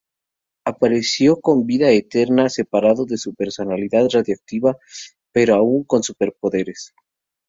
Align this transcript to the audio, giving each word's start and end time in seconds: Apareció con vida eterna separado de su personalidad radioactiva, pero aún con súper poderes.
Apareció 0.65 1.39
con 1.39 1.67
vida 1.67 1.91
eterna 1.91 2.49
separado 2.49 3.05
de 3.05 3.17
su 3.19 3.35
personalidad 3.35 4.07
radioactiva, 4.11 4.75
pero 5.31 5.53
aún 5.53 5.83
con 5.83 6.01
súper 6.01 6.35
poderes. 6.39 6.91